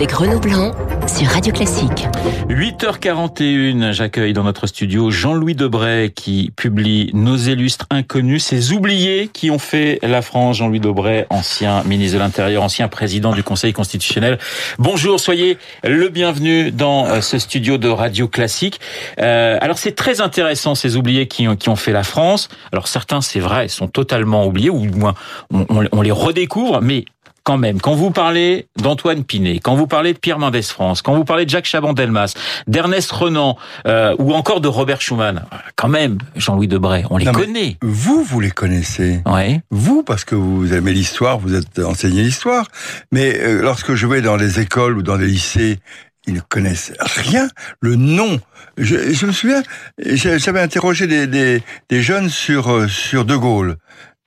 avec 0.00 0.12
Renaud 0.12 0.40
Blanc 0.40 0.72
sur 1.06 1.26
Radio 1.28 1.52
Classique. 1.52 2.06
8h41, 2.48 3.92
j'accueille 3.92 4.32
dans 4.32 4.44
notre 4.44 4.66
studio 4.66 5.10
Jean-Louis 5.10 5.54
Debray 5.54 6.10
qui 6.10 6.54
publie 6.56 7.10
Nos 7.12 7.36
illustres 7.36 7.84
inconnus, 7.90 8.42
ces 8.42 8.72
oubliés 8.72 9.28
qui 9.30 9.50
ont 9.50 9.58
fait 9.58 9.98
la 10.00 10.22
France. 10.22 10.56
Jean-Louis 10.56 10.80
Debray, 10.80 11.26
ancien 11.28 11.82
ministre 11.84 12.14
de 12.14 12.22
l'Intérieur, 12.22 12.62
ancien 12.62 12.88
président 12.88 13.32
du 13.32 13.42
Conseil 13.42 13.74
constitutionnel. 13.74 14.38
Bonjour, 14.78 15.20
soyez 15.20 15.58
le 15.84 16.08
bienvenu 16.08 16.70
dans 16.70 17.04
euh, 17.04 17.20
ce 17.20 17.38
studio 17.38 17.76
de 17.76 17.88
Radio 17.88 18.26
Classique. 18.26 18.80
Euh, 19.20 19.58
alors 19.60 19.76
c'est 19.76 19.94
très 19.94 20.22
intéressant 20.22 20.74
ces 20.74 20.96
oubliés 20.96 21.28
qui 21.28 21.46
ont, 21.46 21.56
qui 21.56 21.68
ont 21.68 21.76
fait 21.76 21.92
la 21.92 22.04
France. 22.04 22.48
Alors 22.72 22.88
certains, 22.88 23.20
c'est 23.20 23.40
vrai, 23.40 23.68
sont 23.68 23.88
totalement 23.88 24.46
oubliés, 24.46 24.70
ou 24.70 24.86
du 24.86 24.96
moins 24.96 25.12
on, 25.52 25.66
on, 25.68 25.84
on 25.92 26.00
les 26.00 26.10
redécouvre, 26.10 26.80
mais 26.80 27.04
quand 27.42 27.58
même, 27.58 27.80
quand 27.80 27.94
vous 27.94 28.10
parlez 28.10 28.66
d'Antoine 28.80 29.24
Pinet, 29.24 29.58
quand 29.58 29.74
vous 29.74 29.86
parlez 29.86 30.12
de 30.12 30.18
Pierre 30.18 30.38
Mendès 30.38 30.62
France, 30.62 31.02
quand 31.02 31.14
vous 31.14 31.24
parlez 31.24 31.44
de 31.44 31.50
Jacques 31.50 31.66
Chaban-Delmas, 31.66 32.34
d'Ernest 32.66 33.10
Renan, 33.12 33.56
euh, 33.86 34.14
ou 34.18 34.34
encore 34.34 34.60
de 34.60 34.68
Robert 34.68 35.00
Schumann, 35.00 35.44
quand 35.76 35.88
même, 35.88 36.18
Jean-Louis 36.36 36.68
Debray, 36.68 37.04
on 37.10 37.16
les 37.16 37.24
Non, 37.24 37.32
connaît. 37.32 37.76
Vous, 37.82 38.22
vous 38.22 38.40
les 38.40 38.50
connaissez. 38.50 39.22
Ouais. 39.26 39.60
Vous, 39.70 40.02
parce 40.02 40.24
que 40.24 40.34
vous 40.34 40.72
aimez 40.74 40.92
l'histoire, 40.92 41.38
vous 41.38 41.54
êtes 41.54 41.78
enseigné 41.78 42.22
l'histoire. 42.22 42.66
Mais 43.12 43.38
euh, 43.40 43.62
lorsque 43.62 43.94
je 43.94 44.06
vais 44.06 44.20
dans 44.22 44.36
les 44.36 44.60
écoles 44.60 44.98
ou 44.98 45.02
dans 45.02 45.16
les 45.16 45.26
lycées, 45.26 45.78
ils 46.26 46.34
ne 46.34 46.40
connaissent 46.40 46.92
rien. 47.00 47.48
Le 47.80 47.96
nom. 47.96 48.38
Je, 48.76 49.12
je 49.12 49.26
me 49.26 49.32
souviens, 49.32 49.62
j'avais 49.98 50.60
interrogé 50.60 51.06
des, 51.06 51.26
des, 51.26 51.62
des 51.88 52.02
jeunes 52.02 52.28
sur, 52.28 52.70
euh, 52.70 52.88
sur 52.88 53.24
De 53.24 53.36
Gaulle. 53.36 53.76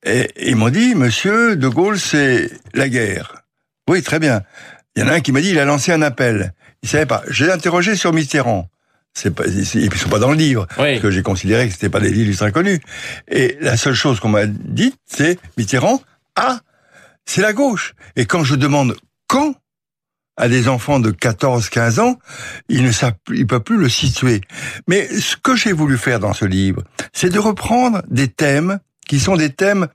Et 0.05 0.29
ils 0.49 0.55
m'ont 0.55 0.69
dit, 0.69 0.95
monsieur, 0.95 1.55
De 1.55 1.67
Gaulle, 1.67 1.99
c'est 1.99 2.49
la 2.73 2.89
guerre. 2.89 3.43
Oui, 3.89 4.01
très 4.01 4.19
bien. 4.19 4.43
Il 4.95 5.03
y 5.03 5.05
en 5.05 5.09
a 5.09 5.13
un 5.13 5.19
qui 5.21 5.31
m'a 5.31 5.41
dit, 5.41 5.49
il 5.49 5.59
a 5.59 5.65
lancé 5.65 5.91
un 5.91 6.01
appel. 6.01 6.53
Il 6.81 6.89
savait 6.89 7.05
pas. 7.05 7.23
J'ai 7.29 7.51
interrogé 7.51 7.95
sur 7.95 8.13
Mitterrand. 8.13 8.69
C'est 9.13 9.33
pas, 9.33 9.45
ils 9.45 9.95
sont 9.95 10.09
pas 10.09 10.19
dans 10.19 10.31
le 10.31 10.37
livre. 10.37 10.67
Oui. 10.77 10.93
Parce 10.93 11.01
que 11.01 11.11
j'ai 11.11 11.21
considéré 11.21 11.67
que 11.67 11.73
c'était 11.73 11.89
pas 11.89 11.99
des 11.99 12.09
illustres 12.09 12.43
inconnus. 12.43 12.79
Et 13.29 13.57
la 13.61 13.77
seule 13.77 13.93
chose 13.93 14.19
qu'on 14.19 14.29
m'a 14.29 14.45
dit, 14.47 14.93
c'est 15.05 15.37
Mitterrand, 15.57 16.01
ah, 16.35 16.59
c'est 17.25 17.41
la 17.41 17.53
gauche. 17.53 17.93
Et 18.15 18.25
quand 18.25 18.43
je 18.43 18.55
demande 18.55 18.95
quand 19.27 19.55
à 20.35 20.47
des 20.47 20.67
enfants 20.67 20.99
de 20.99 21.11
14, 21.11 21.69
15 21.69 21.99
ans, 21.99 22.17
ils 22.67 22.83
ne 22.83 22.91
savent, 22.91 23.13
ils 23.31 23.45
peuvent 23.45 23.61
plus 23.61 23.77
le 23.77 23.87
situer. 23.87 24.41
Mais 24.87 25.07
ce 25.07 25.37
que 25.37 25.55
j'ai 25.55 25.73
voulu 25.73 25.97
faire 25.97 26.19
dans 26.19 26.33
ce 26.33 26.45
livre, 26.45 26.83
c'est 27.13 27.29
de 27.29 27.37
reprendre 27.39 28.01
des 28.09 28.27
thèmes 28.27 28.79
qui 29.07 29.19
sont 29.19 29.35
des 29.35 29.51
thèmes 29.51 29.87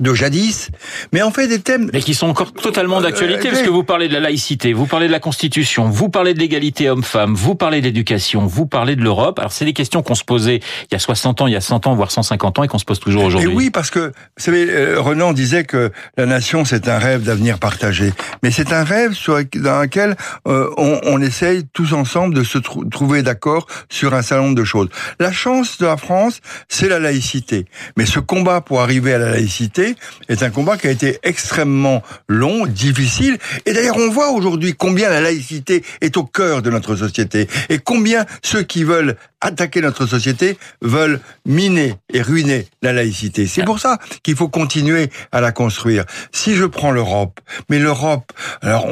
de 0.00 0.14
jadis, 0.14 0.70
mais 1.12 1.22
en 1.22 1.30
fait 1.30 1.48
des 1.48 1.60
thèmes 1.60 1.90
Mais 1.92 2.00
qui 2.00 2.14
sont 2.14 2.28
encore 2.28 2.52
totalement 2.52 3.00
d'actualité, 3.00 3.48
Euh, 3.48 3.50
parce 3.52 3.62
que 3.62 3.70
vous 3.70 3.84
parlez 3.84 4.08
de 4.08 4.14
la 4.14 4.20
laïcité, 4.20 4.72
vous 4.72 4.86
parlez 4.86 5.06
de 5.06 5.12
la 5.12 5.20
Constitution, 5.20 5.88
vous 5.88 6.08
parlez 6.08 6.34
de 6.34 6.38
l'égalité 6.38 6.88
homme-femme, 6.90 7.34
vous 7.34 7.54
parlez 7.54 7.80
d'éducation, 7.80 8.46
vous 8.46 8.66
parlez 8.66 8.96
de 8.96 9.02
l'Europe. 9.02 9.38
Alors 9.38 9.52
c'est 9.52 9.64
des 9.64 9.72
questions 9.72 10.02
qu'on 10.02 10.14
se 10.14 10.24
posait 10.24 10.60
il 10.90 10.92
y 10.92 10.94
a 10.94 10.98
60 10.98 11.40
ans, 11.42 11.46
il 11.46 11.52
y 11.52 11.56
a 11.56 11.60
100 11.60 11.86
ans, 11.86 11.94
voire 11.94 12.10
150 12.10 12.58
ans, 12.58 12.62
et 12.64 12.68
qu'on 12.68 12.78
se 12.78 12.84
pose 12.84 13.00
toujours 13.00 13.22
Et 13.22 13.26
aujourd'hui. 13.26 13.52
oui, 13.54 13.70
parce 13.70 13.90
que, 13.90 14.08
vous 14.08 14.12
savez, 14.44 14.66
euh, 14.70 15.00
Renan 15.00 15.32
disait 15.32 15.64
que 15.64 15.90
la 16.16 16.26
nation, 16.26 16.64
c'est 16.64 16.88
un 16.88 16.98
rêve 16.98 17.22
d'avenir 17.22 17.58
partagé. 17.58 18.12
Mais 18.42 18.50
c'est 18.50 18.72
un 18.72 18.84
rêve 18.84 19.12
sur, 19.14 19.38
dans 19.56 19.80
lequel 19.82 20.16
euh, 20.46 20.68
on, 20.76 21.00
on 21.04 21.20
essaye 21.20 21.64
tous 21.72 21.92
ensemble 21.92 22.34
de 22.34 22.44
se 22.44 22.58
trou- 22.58 22.84
trouver 22.84 23.22
d'accord 23.22 23.66
sur 23.88 24.14
un 24.14 24.22
certain 24.22 24.44
nombre 24.44 24.54
de 24.56 24.64
choses. 24.64 24.88
La 25.20 25.32
chance 25.32 25.78
de 25.78 25.86
la 25.86 25.96
France, 25.96 26.40
c'est 26.68 26.88
la 26.88 26.98
laïcité. 26.98 27.66
Mais 27.96 28.06
ce 28.06 28.20
combat 28.20 28.60
pour 28.60 28.80
arriver 28.80 29.14
à 29.14 29.18
la 29.18 29.30
laïcité 29.30 29.87
est 30.28 30.42
un 30.42 30.50
combat 30.50 30.76
qui 30.76 30.86
a 30.86 30.90
été 30.90 31.18
extrêmement 31.22 32.02
long, 32.28 32.66
difficile. 32.66 33.38
Et 33.66 33.72
d'ailleurs, 33.72 33.96
on 33.96 34.10
voit 34.10 34.30
aujourd'hui 34.30 34.74
combien 34.74 35.08
la 35.08 35.20
laïcité 35.20 35.84
est 36.00 36.16
au 36.16 36.24
cœur 36.24 36.62
de 36.62 36.70
notre 36.70 36.96
société 36.96 37.48
et 37.68 37.78
combien 37.78 38.26
ceux 38.42 38.62
qui 38.62 38.84
veulent 38.84 39.16
attaquer 39.40 39.80
notre 39.80 40.06
société 40.06 40.58
veulent 40.82 41.20
miner 41.46 41.94
et 42.12 42.22
ruiner 42.22 42.66
la 42.82 42.92
laïcité. 42.92 43.46
C'est 43.46 43.64
pour 43.64 43.78
ça 43.78 43.98
qu'il 44.22 44.34
faut 44.34 44.48
continuer 44.48 45.10
à 45.30 45.40
la 45.40 45.52
construire. 45.52 46.04
Si 46.32 46.56
je 46.56 46.64
prends 46.64 46.90
l'Europe, 46.90 47.40
mais 47.68 47.78
l'Europe, 47.78 48.32
alors 48.62 48.86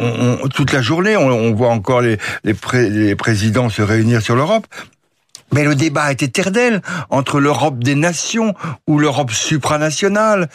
toute 0.55 0.73
la 0.73 0.83
journée, 0.83 1.17
on, 1.17 1.53
voit 1.55 1.71
encore 1.71 2.03
les 2.03 3.15
présidents 3.17 3.69
se 3.69 3.83
réunir 3.83 4.23
sur 4.23 4.37
l'Europe. 4.37 4.67
Mais 5.53 5.65
le 5.65 5.75
débat 5.75 6.11
est 6.11 6.23
éternel 6.23 6.83
entre 7.09 7.39
l'Europe 7.41 7.83
des 7.83 7.95
nations 7.95 8.55
ou 8.87 8.99
l'Europe 8.99 9.31
supranationale. 9.31 10.49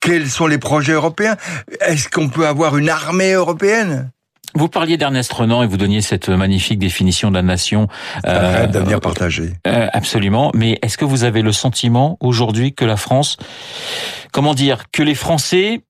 Quels 0.00 0.28
sont 0.28 0.46
les 0.46 0.58
projets 0.58 0.92
européens? 0.92 1.36
Est-ce 1.80 2.08
qu'on 2.08 2.28
peut 2.28 2.46
avoir 2.46 2.76
une 2.76 2.88
armée 2.88 3.32
européenne? 3.32 4.10
Vous 4.54 4.68
parliez 4.68 4.96
d'Ernest 4.96 5.32
Renan 5.32 5.62
et 5.62 5.66
vous 5.66 5.76
donniez 5.76 6.00
cette 6.00 6.28
magnifique 6.28 6.78
définition 6.78 7.30
de 7.30 7.34
la 7.34 7.42
nation. 7.42 7.86
Euh, 8.26 8.66
d'avenir 8.66 9.00
partagé. 9.00 9.52
Euh, 9.66 9.86
absolument. 9.92 10.50
Mais 10.54 10.78
est-ce 10.82 10.96
que 10.96 11.04
vous 11.04 11.24
avez 11.24 11.42
le 11.42 11.52
sentiment 11.52 12.16
aujourd'hui 12.20 12.74
que 12.74 12.84
la 12.84 12.96
France, 12.96 13.36
comment 14.32 14.54
dire, 14.54 14.84
que 14.90 15.02
les 15.02 15.14
Français, 15.14 15.82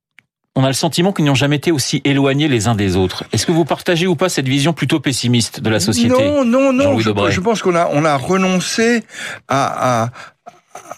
on 0.56 0.64
a 0.64 0.66
le 0.66 0.72
sentiment 0.72 1.12
qu'ils 1.12 1.24
n'ont 1.24 1.36
jamais 1.36 1.56
été 1.56 1.70
aussi 1.70 2.02
éloignés 2.04 2.48
les 2.48 2.66
uns 2.66 2.74
des 2.74 2.96
autres? 2.96 3.24
Est-ce 3.32 3.46
que 3.46 3.52
vous 3.52 3.64
partagez 3.64 4.08
ou 4.08 4.16
pas 4.16 4.28
cette 4.28 4.48
vision 4.48 4.72
plutôt 4.72 4.98
pessimiste 4.98 5.60
de 5.60 5.70
la 5.70 5.78
société 5.78 6.08
Non, 6.08 6.44
non, 6.44 6.72
non. 6.72 6.98
Je, 6.98 7.10
je 7.30 7.40
pense 7.40 7.62
qu'on 7.62 7.76
a, 7.76 7.88
on 7.92 8.04
a 8.04 8.16
renoncé 8.16 9.04
à, 9.46 10.02
à, 10.02 10.10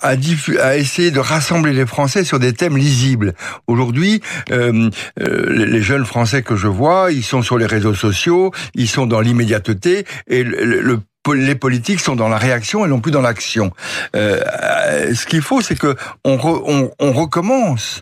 à, 0.03 0.15
à 0.61 0.77
essayer 0.77 1.11
de 1.11 1.21
rassembler 1.21 1.73
les 1.73 1.87
Français 1.87 2.25
sur 2.25 2.39
des 2.39 2.53
thèmes 2.53 2.77
lisibles. 2.77 3.35
Aujourd'hui, 3.67 4.21
euh, 4.51 4.91
euh, 5.21 5.67
les 5.67 5.83
jeunes 5.83 6.05
Français 6.07 6.43
que 6.43 6.57
je 6.57 6.69
vois, 6.69 7.13
ils 7.13 7.25
sont 7.25 7.43
sur 7.43 7.59
les 7.59 7.67
réseaux 7.67 7.95
sociaux, 7.95 8.53
ils 8.75 8.89
sont 8.89 9.07
dans 9.07 9.21
l'immédiateté 9.21 10.05
et 10.27 10.43
le, 10.43 10.65
le- 10.65 10.81
le 10.81 11.01
les 11.35 11.55
politiques 11.55 12.01
sont 12.01 12.17
dans 12.17 12.31
la 12.31 12.39
réaction 12.39 12.87
et 12.87 12.89
non 12.89 13.01
plus 13.01 13.13
dans 13.13 13.21
l'action. 13.21 13.73
Euh, 14.17 14.41
euh, 14.63 15.15
ce 15.15 15.27
qu'il 15.27 15.43
faut, 15.43 15.61
c'est 15.61 15.79
que 15.79 15.95
on, 16.25 16.37
re- 16.39 16.63
on, 16.67 16.91
on 16.99 17.13
recommence 17.13 18.01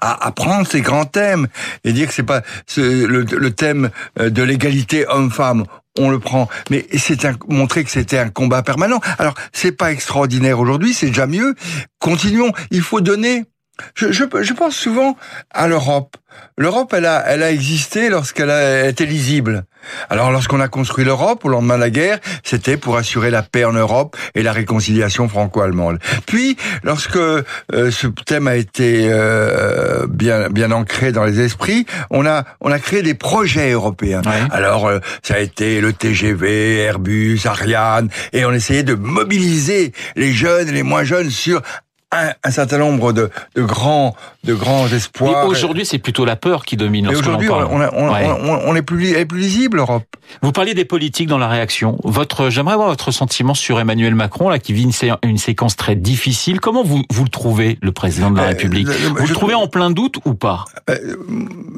à, 0.00 0.26
à 0.26 0.32
prendre 0.32 0.66
ces 0.66 0.80
grands 0.80 1.04
thèmes 1.04 1.46
et 1.84 1.92
dire 1.92 2.08
que 2.08 2.14
c'est 2.14 2.22
pas 2.22 2.40
le, 2.78 3.04
le 3.24 3.50
thème 3.50 3.90
euh, 4.18 4.30
de 4.30 4.42
l'égalité 4.42 5.06
homme-femme. 5.06 5.64
On 5.98 6.08
le 6.08 6.18
prend, 6.18 6.48
mais 6.70 6.86
c'est 6.96 7.26
montrer 7.48 7.84
que 7.84 7.90
c'était 7.90 8.18
un 8.18 8.30
combat 8.30 8.62
permanent. 8.62 9.00
Alors 9.18 9.34
c'est 9.52 9.72
pas 9.72 9.92
extraordinaire 9.92 10.58
aujourd'hui, 10.58 10.94
c'est 10.94 11.08
déjà 11.08 11.26
mieux. 11.26 11.54
Continuons. 11.98 12.52
Il 12.70 12.80
faut 12.80 13.00
donner. 13.00 13.44
Je, 13.94 14.12
je, 14.12 14.24
je 14.42 14.52
pense 14.52 14.76
souvent 14.76 15.16
à 15.50 15.66
l'Europe. 15.66 16.16
L'Europe, 16.58 16.92
elle 16.96 17.06
a, 17.06 17.24
elle 17.26 17.42
a 17.42 17.50
existé 17.50 18.08
lorsqu'elle 18.10 18.50
a 18.50 18.88
été 18.88 19.06
lisible. 19.06 19.64
Alors, 20.10 20.30
lorsqu'on 20.30 20.60
a 20.60 20.68
construit 20.68 21.04
l'Europe 21.04 21.44
au 21.44 21.48
lendemain 21.48 21.76
de 21.76 21.80
la 21.80 21.90
guerre, 21.90 22.18
c'était 22.44 22.76
pour 22.76 22.96
assurer 22.96 23.30
la 23.30 23.42
paix 23.42 23.64
en 23.64 23.72
Europe 23.72 24.16
et 24.34 24.42
la 24.42 24.52
réconciliation 24.52 25.28
franco-allemande. 25.28 25.98
Puis, 26.26 26.56
lorsque 26.82 27.16
euh, 27.16 27.42
ce 27.72 28.06
thème 28.06 28.46
a 28.46 28.56
été 28.56 29.08
euh, 29.10 30.06
bien 30.08 30.48
bien 30.50 30.70
ancré 30.70 31.10
dans 31.10 31.24
les 31.24 31.40
esprits, 31.40 31.86
on 32.10 32.26
a 32.26 32.44
on 32.60 32.70
a 32.70 32.78
créé 32.78 33.02
des 33.02 33.14
projets 33.14 33.72
européens. 33.72 34.22
Alors, 34.50 34.86
euh, 34.86 35.00
ça 35.22 35.34
a 35.34 35.38
été 35.38 35.80
le 35.80 35.92
TGV, 35.92 36.76
Airbus, 36.78 37.40
Ariane, 37.44 38.08
et 38.32 38.44
on 38.44 38.52
essayait 38.52 38.84
de 38.84 38.94
mobiliser 38.94 39.92
les 40.16 40.32
jeunes 40.32 40.68
et 40.68 40.72
les 40.72 40.82
moins 40.82 41.04
jeunes 41.04 41.30
sur 41.30 41.62
un, 42.12 42.32
un 42.44 42.50
certain 42.50 42.78
nombre 42.78 43.12
de, 43.12 43.30
de 43.54 43.62
grands 43.62 44.14
de 44.44 44.54
grands 44.54 44.86
espoirs. 44.88 45.46
aujourd'hui, 45.46 45.86
c'est 45.86 45.98
plutôt 45.98 46.24
la 46.24 46.36
peur 46.36 46.64
qui 46.64 46.76
domine 46.76 47.08
aujourd'hui, 47.08 47.48
on, 47.48 47.54
on, 47.54 48.12
Ouais. 48.12 48.26
on, 48.42 48.60
on 48.70 48.74
est 48.76 48.82
plus, 48.82 49.10
est 49.12 49.24
plus 49.24 49.38
lisible, 49.38 49.76
l'Europe. 49.78 50.04
Vous 50.42 50.50
parliez 50.52 50.74
des 50.74 50.84
politiques 50.84 51.28
dans 51.28 51.38
la 51.38 51.46
réaction. 51.48 51.98
Votre, 52.04 52.50
j'aimerais 52.50 52.74
avoir 52.74 52.88
votre 52.88 53.10
sentiment 53.12 53.54
sur 53.54 53.78
Emmanuel 53.78 54.14
Macron, 54.14 54.48
là, 54.48 54.58
qui 54.58 54.72
vit 54.72 54.82
une, 54.82 54.92
sé- 54.92 55.12
une 55.22 55.38
séquence 55.38 55.76
très 55.76 55.94
difficile. 55.94 56.60
Comment 56.60 56.82
vous, 56.82 57.02
vous 57.10 57.22
le 57.24 57.28
trouvez, 57.30 57.78
le 57.82 57.92
président 57.92 58.30
de 58.30 58.36
la 58.36 58.44
Euh, 58.44 58.48
République 58.48 58.88
Vous 58.88 59.26
le 59.26 59.32
trouvez 59.34 59.54
en 59.54 59.68
plein 59.68 59.90
doute 59.90 60.16
ou 60.24 60.34
pas 60.34 60.64
Euh, 60.90 60.96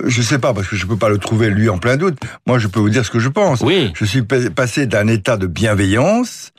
je 0.06 0.22
sais 0.22 0.38
pas, 0.38 0.54
parce 0.54 0.66
que 0.69 0.76
je 0.76 0.87
peux 0.87 0.96
pas 0.96 1.08
le 1.10 1.19
trouver, 1.19 1.50
lui, 1.50 1.69
en 1.69 1.78
plein 1.78 1.96
doute. 1.96 2.19
Moi, 2.46 2.58
je 2.58 2.66
peux 2.69 2.80
vous 2.80 2.90
dire 2.90 3.04
ce 3.04 3.10
que 3.10 3.19
je 3.20 3.28
pense. 3.28 3.60
Oui. 3.60 3.92
Je 3.94 4.04
suis 4.06 4.22
pa- 4.22 4.50
passé 4.54 4.87
d'un 4.87 5.06
état 5.08 5.37
de 5.37 5.46
bienveillance 5.46 6.52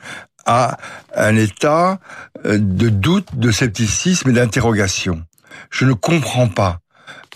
à 0.45 0.77
un 1.15 1.35
état 1.35 1.99
euh, 2.45 2.57
de 2.59 2.89
doute, 2.89 3.37
de 3.37 3.51
scepticisme 3.51 4.29
et 4.29 4.33
d'interrogation. 4.33 5.23
Je 5.69 5.85
ne 5.85 5.93
comprends 5.93 6.47
pas 6.47 6.79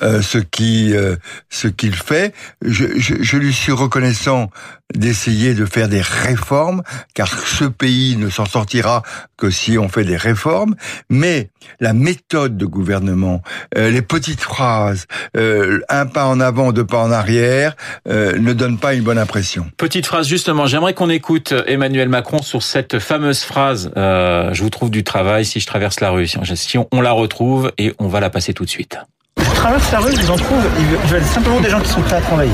euh, 0.02 0.22
ce 0.22 0.38
qui 0.38 0.96
euh, 0.96 1.16
ce 1.50 1.68
qu'il 1.68 1.96
fait. 1.96 2.34
Je, 2.62 2.86
je, 2.98 3.16
je 3.22 3.38
lui 3.38 3.54
suis 3.54 3.72
reconnaissant 3.72 4.50
d'essayer 4.96 5.54
de 5.54 5.66
faire 5.66 5.88
des 5.88 6.02
réformes, 6.02 6.82
car 7.14 7.28
ce 7.28 7.66
pays 7.66 8.18
ne 8.18 8.30
s'en 8.30 8.46
sortira 8.46 9.04
que 9.38 9.50
si 9.50 9.78
on 9.78 9.88
fait 9.88 10.04
des 10.04 10.18
réformes. 10.18 10.76
Mais 11.10 11.50
la 11.80 11.94
méthode 11.94 12.58
de 12.58 12.66
gouvernement, 12.66 13.42
euh, 13.78 13.92
les 13.92 14.02
petites 14.02 14.42
phrases, 14.42 15.06
euh, 15.38 15.80
un 15.90 16.08
pas 16.08 16.26
en 16.26 16.40
avant, 16.40 16.72
deux 16.72 16.86
pas 16.86 17.04
en 17.04 17.12
arrière, 17.12 17.76
euh, 18.08 18.38
ne 18.40 18.54
donnent 18.54 18.80
pas 18.80 18.94
une 18.96 19.04
bonne 19.04 19.20
impression. 19.20 19.70
Petite 19.78 20.08
phrase 20.08 20.28
justement, 20.28 20.66
j'aimerais 20.66 20.94
qu'on 20.94 21.10
écoute 21.10 21.54
Emmanuel 21.68 22.10
Macron 22.10 22.42
sur 22.42 22.64
cette 22.64 23.00
fameuse 23.00 23.42
phrase 23.42 23.92
Je 23.96 24.62
vous 24.62 24.70
trouve 24.70 24.90
du 24.90 25.04
travail 25.04 25.46
si 25.46 25.60
je 25.60 25.68
traverse 25.68 26.00
la 26.00 26.10
rue». 26.10 26.28
Si 26.56 26.78
on 26.92 27.02
la 27.02 27.12
retrouve 27.12 27.72
et 27.78 27.94
on 28.00 28.08
va 28.08 28.20
la 28.20 28.30
passer 28.30 28.54
tout 28.54 28.66
de 28.66 28.70
suite. 28.70 28.98
Je 29.40 29.56
traverse 29.56 29.92
la 29.92 30.00
rue, 30.00 30.12
je 30.16 30.22
vous 30.22 30.32
en 30.32 30.36
trouve, 30.36 30.64
il 30.80 31.12
y 31.12 31.16
a 31.16 31.24
simplement 31.24 31.60
des 31.60 31.70
gens 31.70 31.80
qui 31.80 31.90
sont 31.90 32.02
prêts 32.02 32.18
à 32.18 32.22
travailler. 32.22 32.52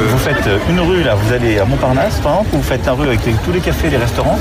Vous 0.00 0.18
faites 0.18 0.46
euh, 0.46 0.58
une 0.68 0.80
rue 0.80 1.02
là, 1.02 1.14
vous 1.14 1.32
allez 1.32 1.58
à 1.58 1.64
Montparnasse 1.64 2.18
par 2.20 2.32
exemple, 2.32 2.56
vous 2.56 2.62
faites 2.62 2.84
la 2.86 2.92
rue 2.92 3.06
avec 3.06 3.20
tous 3.44 3.52
les 3.52 3.60
cafés, 3.60 3.90
les 3.90 3.96
restaurants? 3.96 4.38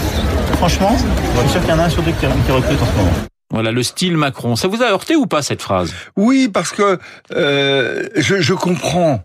Franchement, 0.58 0.96
je 0.98 1.40
suis 1.42 1.50
sûr 1.50 1.62
qu'il 1.62 1.70
y 1.70 1.74
en 1.74 1.80
a 1.80 1.84
un 1.84 1.90
sur 1.90 2.04
deux 2.04 2.12
qui, 2.12 2.26
recrute 2.26 2.82
en 2.82 2.86
ce 2.86 2.98
moment. 2.98 3.12
Voilà 3.52 3.72
le 3.72 3.84
style 3.84 4.18
Macron. 4.18 4.56
Ça 4.56 4.68
vous 4.68 4.82
a 4.82 4.86
heurté 4.86 5.16
ou 5.16 5.28
pas 5.28 5.42
cette 5.42 5.62
phrase? 5.62 5.94
Oui, 6.16 6.50
parce 6.52 6.72
que 6.72 6.98
euh, 7.36 8.08
je, 8.16 8.42
je, 8.42 8.54
comprends 8.54 9.22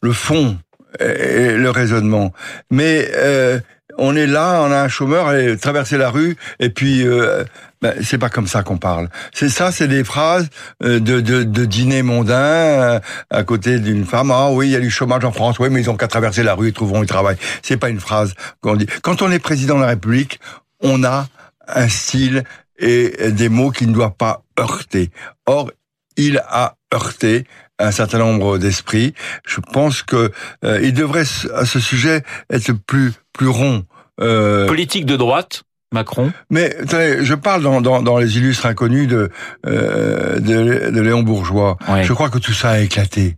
le 0.00 0.12
fond 0.12 0.56
et 1.00 1.52
le 1.52 1.70
raisonnement, 1.70 2.32
mais 2.70 3.08
euh, 3.14 3.58
on 3.98 4.16
est 4.16 4.26
là, 4.26 4.62
on 4.62 4.70
a 4.70 4.82
un 4.82 4.88
chômeur, 4.88 5.28
allez, 5.28 5.56
traverser 5.56 5.98
la 5.98 6.10
rue, 6.10 6.36
et 6.60 6.70
puis 6.70 7.06
euh, 7.06 7.44
ben, 7.82 7.94
c'est 8.02 8.18
pas 8.18 8.30
comme 8.30 8.46
ça 8.46 8.62
qu'on 8.62 8.78
parle. 8.78 9.08
C'est 9.34 9.48
ça, 9.48 9.72
c'est 9.72 9.88
des 9.88 10.04
phrases 10.04 10.48
euh, 10.82 11.00
de, 11.00 11.20
de, 11.20 11.42
de 11.42 11.64
dîner 11.64 12.02
mondain 12.02 12.34
euh, 12.34 13.00
à 13.30 13.42
côté 13.42 13.80
d'une 13.80 14.06
femme. 14.06 14.30
Ah 14.30 14.50
oui, 14.50 14.68
il 14.68 14.72
y 14.72 14.76
a 14.76 14.80
du 14.80 14.90
chômage 14.90 15.24
en 15.24 15.32
France. 15.32 15.58
Oui, 15.58 15.68
mais 15.70 15.80
ils 15.80 15.90
ont 15.90 15.96
qu'à 15.96 16.08
traverser 16.08 16.42
la 16.42 16.54
rue, 16.54 16.68
ils 16.68 16.72
trouveront 16.72 17.00
du 17.00 17.06
travail. 17.06 17.36
C'est 17.62 17.76
pas 17.76 17.90
une 17.90 18.00
phrase 18.00 18.34
qu'on 18.60 18.76
dit. 18.76 18.86
Quand 19.02 19.20
on 19.20 19.30
est 19.30 19.40
président 19.40 19.76
de 19.76 19.82
la 19.82 19.88
République, 19.88 20.40
on 20.80 21.04
a 21.04 21.26
un 21.68 21.88
style 21.88 22.44
et 22.78 23.30
des 23.30 23.48
mots 23.48 23.70
qui 23.70 23.86
ne 23.86 23.92
doivent 23.92 24.16
pas 24.16 24.42
heurter. 24.58 25.10
Or, 25.46 25.70
il 26.16 26.38
a 26.48 26.76
heurté 26.94 27.46
un 27.78 27.90
certain 27.90 28.18
nombre 28.18 28.58
d'esprits. 28.58 29.14
Je 29.46 29.60
pense 29.60 30.02
que 30.02 30.30
euh, 30.64 30.80
il 30.82 30.92
devrait 30.92 31.24
à 31.54 31.66
ce 31.66 31.80
sujet 31.80 32.22
être 32.50 32.72
plus 32.72 33.12
plus 33.32 33.48
rond. 33.48 33.84
Euh... 34.20 34.66
Politique 34.66 35.06
de 35.06 35.16
droite. 35.16 35.64
Macron. 35.92 36.32
Mais 36.50 36.76
je 36.90 37.34
parle 37.34 37.62
dans, 37.62 37.80
dans, 37.80 38.02
dans, 38.02 38.18
les 38.18 38.38
illustres 38.38 38.66
inconnus 38.66 39.08
de, 39.08 39.30
euh, 39.66 40.38
de, 40.38 40.90
de, 40.90 41.00
Léon 41.00 41.22
Bourgeois. 41.22 41.76
Je 42.02 42.12
crois 42.12 42.30
que 42.30 42.38
tout 42.38 42.52
ça 42.52 42.70
a 42.70 42.78
éclaté 42.80 43.36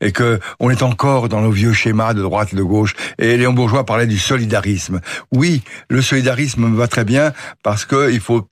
et 0.00 0.12
que 0.12 0.40
on 0.60 0.70
est 0.70 0.82
encore 0.82 1.28
dans 1.28 1.40
nos 1.40 1.50
vieux 1.50 1.72
schémas 1.72 2.14
de 2.14 2.22
droite 2.22 2.52
et 2.52 2.56
de 2.56 2.62
gauche. 2.62 2.94
Et 3.18 3.36
Léon 3.36 3.52
Bourgeois 3.52 3.84
parlait 3.84 4.06
du 4.06 4.18
solidarisme. 4.18 5.00
Oui, 5.32 5.62
le 5.88 6.02
solidarisme 6.02 6.66
me 6.66 6.76
va 6.76 6.88
très 6.88 7.04
bien 7.04 7.32
parce 7.62 7.84
que 7.84 8.10
il 8.10 8.20
faut 8.20 8.48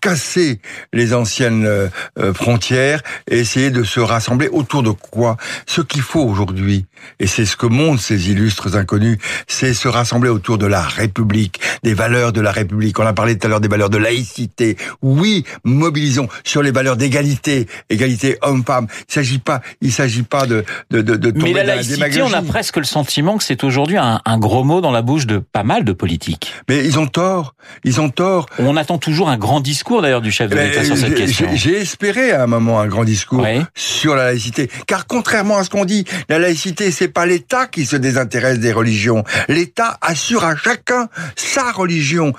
casser 0.00 0.60
les 0.92 1.14
anciennes 1.14 1.64
euh, 1.66 1.88
euh, 2.18 2.32
frontières 2.34 3.02
et 3.30 3.38
essayer 3.38 3.70
de 3.70 3.82
se 3.84 4.00
rassembler 4.00 4.48
autour 4.48 4.82
de 4.82 4.90
quoi? 4.90 5.36
Ce 5.66 5.80
qu'il 5.80 6.02
faut 6.02 6.22
aujourd'hui, 6.22 6.86
et 7.20 7.26
c'est 7.26 7.44
ce 7.44 7.56
que 7.56 7.66
montrent 7.66 8.02
ces 8.02 8.30
illustres 8.30 8.76
inconnus, 8.76 9.18
c'est 9.46 9.74
se 9.74 9.88
rassembler 9.88 10.30
autour 10.30 10.58
de 10.58 10.66
la 10.66 10.82
République, 10.82 11.60
des 11.82 11.94
valeurs 11.94 12.32
de 12.32 12.40
la 12.40 12.52
République. 12.52 12.98
On 12.98 13.06
a 13.06 13.12
parlé 13.12 13.38
tout 13.38 13.46
à 13.46 13.50
l'heure 13.50 13.60
des 13.60 13.68
valeurs 13.68 13.90
de 13.90 13.98
laïcité. 13.98 14.76
Oui, 15.02 15.44
mobilisons 15.64 16.28
sur 16.44 16.62
les 16.62 16.70
valeurs 16.70 16.96
d'égalité, 16.96 17.66
égalité 17.90 18.38
homme-femme. 18.42 18.86
Il 19.08 19.12
s'agit 19.12 19.38
pas, 19.38 19.60
il 19.80 19.92
s'agit 19.92 20.22
pas 20.22 20.46
de 20.46 20.64
de 20.90 21.02
de, 21.02 21.16
de 21.16 21.30
tomber 21.30 21.44
Mais 21.44 21.52
la 21.52 21.76
laïcité, 21.76 22.22
on 22.22 22.32
a 22.32 22.42
presque 22.42 22.76
le 22.76 22.84
sentiment 22.84 23.38
que 23.38 23.44
c'est 23.44 23.64
aujourd'hui 23.64 23.96
un, 23.96 24.20
un 24.24 24.38
gros 24.38 24.64
mot 24.64 24.80
dans 24.80 24.90
la 24.90 25.02
bouche 25.02 25.26
de 25.26 25.38
pas 25.38 25.62
mal 25.62 25.84
de 25.84 25.92
politiques. 25.92 26.52
Mais 26.68 26.84
ils 26.84 26.98
ont 26.98 27.06
tort, 27.06 27.54
ils 27.84 28.00
ont 28.00 28.10
tort. 28.10 28.46
On 28.58 28.76
attend 28.76 28.98
toujours 28.98 29.28
un 29.28 29.36
grand 29.36 29.60
discours 29.60 29.85
d'ailleurs 30.02 30.20
du 30.20 30.32
chef 30.32 30.50
de 30.50 30.56
l'État 30.56 30.84
sur 30.84 30.96
cette 30.96 31.14
question. 31.14 31.48
J'ai 31.54 31.80
espéré 31.80 32.32
à 32.32 32.42
un 32.42 32.46
moment 32.46 32.80
un 32.80 32.88
grand 32.88 33.04
discours 33.04 33.46
sur 33.74 34.16
la 34.16 34.24
laïcité, 34.24 34.68
car 34.86 35.06
contrairement 35.06 35.58
à 35.58 35.64
ce 35.64 35.70
qu'on 35.70 35.84
dit, 35.84 36.04
la 36.28 36.38
laïcité 36.38 36.90
c'est 36.90 37.08
pas 37.08 37.26
l'État 37.26 37.66
qui 37.66 37.86
se 37.86 37.96
désintéresse 37.96 38.58
des 38.58 38.72
religions. 38.72 39.24
L'État 39.48 39.96
assure 40.00 40.44
à 40.44 40.56
chacun 40.56 41.08
sa 41.36 41.70
religion 41.70 42.32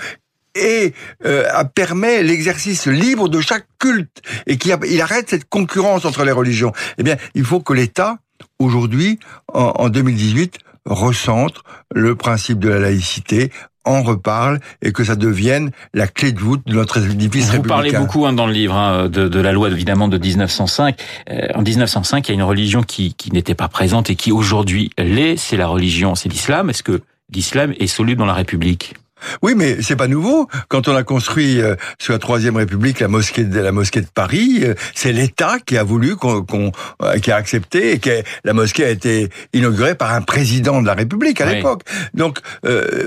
et 0.55 0.94
euh, 1.25 1.45
permet 1.75 2.23
l'exercice 2.23 2.88
libre 2.88 3.29
de 3.29 3.39
chaque 3.39 3.67
culte 3.79 4.21
et 4.45 4.57
qu'il 4.57 4.75
il 4.89 5.01
arrête 5.01 5.29
cette 5.29 5.47
concurrence 5.47 6.05
entre 6.05 6.25
les 6.25 6.31
religions. 6.31 6.73
Eh 6.97 7.03
bien, 7.03 7.15
il 7.35 7.45
faut 7.45 7.61
que 7.61 7.73
l'État 7.73 8.17
aujourd'hui, 8.59 9.19
en, 9.53 9.73
en 9.77 9.89
2018, 9.89 10.57
recentre 10.85 11.63
le 11.93 12.15
principe 12.15 12.59
de 12.59 12.69
la 12.69 12.79
laïcité 12.79 13.51
en 13.88 14.04
reparle 14.04 14.60
et 14.81 14.92
que 14.92 15.04
ça 15.04 15.16
devienne 15.16 15.72
la 15.94 16.07
clé 16.07 16.31
de 16.31 16.39
voûte 16.39 16.62
de 16.66 16.74
notre 16.74 16.98
édifice 17.04 17.45
Vous 17.45 17.51
républicain. 17.54 17.75
parlez 17.75 17.92
beaucoup 17.92 18.25
hein, 18.25 18.34
dans 18.34 18.45
le 18.45 18.54
livre 18.54 18.75
hein, 18.75 19.10
de, 19.10 19.28
de, 19.28 19.39
la 19.39 19.51
loi 19.51 19.69
évidemment 19.69 20.07
de 20.07 20.18
1905. 20.18 21.00
Euh, 21.30 21.48
en 21.56 21.62
1905, 21.62 22.28
il 22.28 22.31
y 22.31 22.34
a 22.34 22.36
une 22.36 22.44
religion 22.44 22.84
qui, 22.84 23.13
qui 23.13 23.31
n'était 23.31 23.56
pas 23.56 23.68
présente 23.68 24.10
et 24.10 24.16
qui 24.16 24.31
aujourd'hui 24.31 24.92
l'est, 24.98 25.38
c'est 25.38 25.57
la 25.57 25.68
religion, 25.68 26.16
c'est 26.16 26.30
l'islam. 26.30 26.69
Est-ce 26.69 26.84
que 26.84 27.01
l'islam 27.34 27.74
est 27.80 27.88
soluble 27.88 28.19
dans 28.19 28.25
la 28.25 28.34
République? 28.34 28.95
Oui, 29.41 29.53
mais 29.55 29.81
c'est 29.81 29.95
pas 29.95 30.07
nouveau. 30.07 30.47
Quand 30.67 30.87
on 30.87 30.95
a 30.95 31.03
construit 31.03 31.61
euh, 31.61 31.75
sous 31.99 32.11
la 32.11 32.19
Troisième 32.19 32.57
République 32.57 32.99
la 32.99 33.07
mosquée 33.07 33.43
de 33.43 33.59
la 33.59 33.71
mosquée 33.71 34.01
de 34.01 34.07
Paris, 34.07 34.59
euh, 34.63 34.73
c'est 34.93 35.11
l'État 35.11 35.57
qui 35.65 35.77
a 35.77 35.83
voulu 35.83 36.15
qu'on, 36.15 36.71
euh, 37.01 37.17
qui 37.19 37.31
a 37.31 37.35
accepté 37.35 37.93
et 37.93 37.99
que 37.99 38.23
la 38.43 38.53
mosquée 38.53 38.85
a 38.85 38.89
été 38.89 39.29
inaugurée 39.53 39.95
par 39.95 40.13
un 40.13 40.21
président 40.21 40.81
de 40.81 40.87
la 40.87 40.93
République 40.93 41.41
à 41.41 41.45
l'époque. 41.45 41.83
Donc 42.13 42.39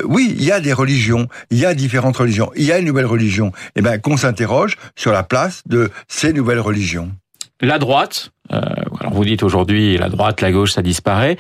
oui, 0.05 0.35
il 0.37 0.45
y 0.45 0.53
a 0.53 0.61
des 0.61 0.73
religions, 0.73 1.29
il 1.51 1.59
y 1.59 1.67
a 1.67 1.75
différentes 1.75 2.17
religions, 2.17 2.51
il 2.57 2.65
y 2.65 2.73
a 2.73 2.79
une 2.79 2.87
nouvelle 2.87 3.07
religion. 3.07 3.53
Eh 3.77 3.83
ben 3.83 3.99
qu'on 4.01 4.17
s'interroge 4.17 4.77
sur 4.97 5.13
la 5.13 5.23
place 5.23 5.63
de 5.67 5.91
ces 6.09 6.33
nouvelles 6.33 6.61
religions. 6.61 7.11
La 7.61 7.79
droite, 7.79 8.31
euh, 8.31 8.40
alors 8.51 9.13
vous 9.13 9.25
dites 9.25 9.43
aujourd'hui 9.43 9.97
la 9.97 10.09
droite, 10.09 10.41
la 10.41 10.53
gauche, 10.53 10.73
ça 10.73 10.83
disparaît. 10.83 11.37